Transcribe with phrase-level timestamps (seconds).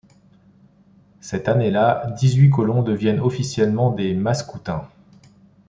[1.19, 4.89] Cette année-là, dix-huit colons deviennent officiellement des maskoutains.